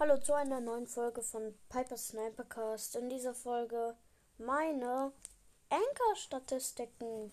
[0.00, 2.94] Hallo zu einer neuen Folge von Piper Snipercast.
[2.94, 3.96] In dieser Folge
[4.38, 5.10] meine
[5.70, 7.32] Anchor-Statistiken.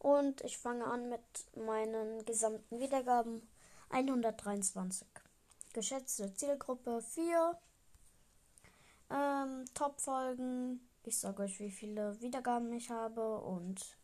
[0.00, 1.20] Und ich fange an mit
[1.54, 3.48] meinen gesamten Wiedergaben.
[3.90, 5.06] 123.
[5.72, 7.56] Geschätzte Zielgruppe 4.
[9.10, 10.80] Ähm, Top-Folgen.
[11.04, 13.38] Ich sage euch, wie viele Wiedergaben ich habe.
[13.38, 13.96] Und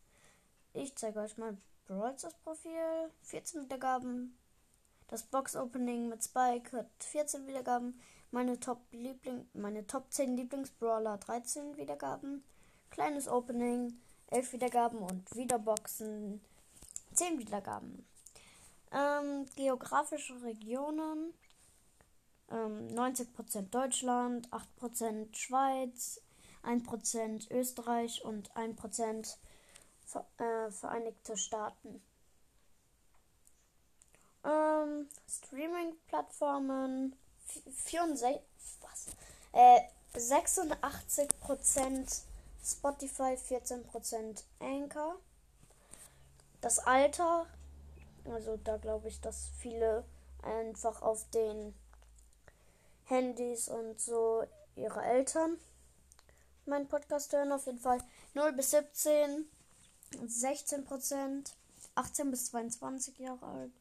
[0.74, 2.14] ich zeige euch mein Brawl
[2.44, 3.10] Profil.
[3.22, 4.38] 14 Wiedergaben.
[5.08, 8.00] Das Box-Opening mit Spike hat 14 Wiedergaben.
[8.32, 12.44] Meine Top, Liebling meine Top 10 Lieblingsbrawler 13 Wiedergaben.
[12.90, 16.40] Kleines Opening 11 Wiedergaben und Wiederboxen
[17.12, 18.04] 10 Wiedergaben.
[18.92, 21.32] Ähm, geografische Regionen
[22.50, 26.20] ähm, 90% Deutschland, 8% Schweiz,
[26.64, 29.36] 1% Österreich und 1%
[30.38, 32.02] äh, Vereinigte Staaten.
[34.46, 37.16] Ähm, Streaming-Plattformen
[37.84, 38.40] 64,
[38.80, 39.06] was?
[39.52, 39.80] Äh,
[40.14, 42.22] 86%
[42.64, 45.16] Spotify, 14% Anchor.
[46.60, 47.46] Das Alter,
[48.24, 50.04] also da glaube ich, dass viele
[50.42, 51.74] einfach auf den
[53.04, 54.44] Handys und so
[54.74, 55.58] ihre Eltern
[56.66, 57.52] meinen Podcast hören.
[57.52, 57.98] Auf jeden Fall
[58.34, 59.48] 0 bis 17,
[60.26, 61.52] 16%,
[61.94, 63.72] 18 bis 22 Jahre alt.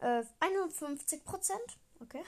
[0.00, 1.78] Äh, 51 Prozent.
[2.00, 2.22] Okay.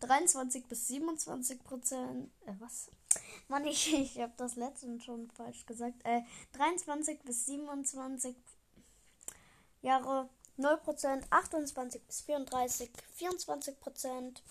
[0.00, 2.30] 23 bis 27 Prozent.
[2.46, 2.88] Äh, was?
[3.48, 5.96] Mann, ich, ich habe das letzte schon falsch gesagt.
[6.04, 8.36] Äh, 23 bis 27
[9.82, 11.26] Jahre 0 Prozent.
[11.30, 14.42] 28 bis 34 24 Prozent.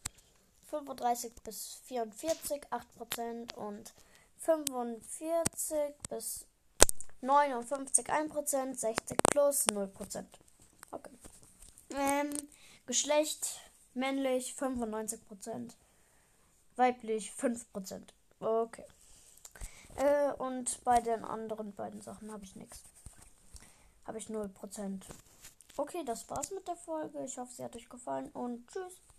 [0.70, 3.54] 35 bis 44 8 Prozent.
[3.56, 3.94] Und
[4.40, 5.78] 45
[6.10, 6.46] bis
[7.22, 8.78] 59 1 Prozent.
[8.78, 10.40] 60 plus 0 Prozent.
[11.92, 12.30] Ähm,
[12.86, 13.60] Geschlecht
[13.94, 15.74] männlich 95%,
[16.76, 18.02] weiblich 5%.
[18.40, 18.86] Okay.
[19.96, 22.84] Äh, und bei den anderen beiden Sachen habe ich nichts.
[24.06, 25.02] Habe ich 0%.
[25.78, 27.24] Okay, das war's mit der Folge.
[27.24, 29.02] Ich hoffe, sie hat euch gefallen und tschüss.